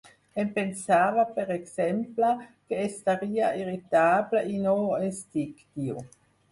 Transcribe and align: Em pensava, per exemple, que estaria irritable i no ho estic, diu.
Em 0.43 0.47
pensava, 0.53 1.25
per 1.35 1.45
exemple, 1.57 2.31
que 2.73 2.81
estaria 2.87 3.53
irritable 3.63 4.47
i 4.55 4.61
no 4.67 4.77
ho 4.83 4.93
estic, 5.13 5.67
diu. 5.83 6.07